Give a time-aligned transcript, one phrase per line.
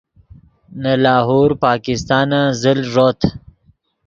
[0.81, 3.19] نے لاہور پاکستانن زل ݱوت